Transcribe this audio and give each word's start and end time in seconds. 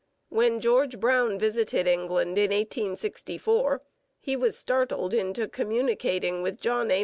When 0.29 0.61
George 0.61 0.99
Brown 0.99 1.37
visited 1.37 1.85
England 1.85 2.35
in 2.39 2.49
1864 2.49 3.83
he 4.19 4.35
was 4.35 4.57
startled 4.57 5.13
into 5.13 5.47
communicating 5.47 6.41
with 6.41 6.59
John 6.59 6.89
A. 6.89 6.99